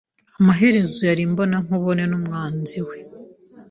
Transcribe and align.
Amaherezo 0.39 0.99
yari 1.09 1.21
imbonankubone 1.27 2.03
n'umwanzi 2.07 2.79
we. 2.87 2.97